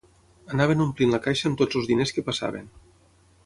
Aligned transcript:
Anaven 0.55 0.81
omplint 0.85 1.13
la 1.17 1.21
caixa 1.27 1.47
amb 1.51 1.61
tots 1.61 1.79
els 1.81 1.93
diners 1.93 2.15
que 2.17 2.27
passaven 2.31 2.69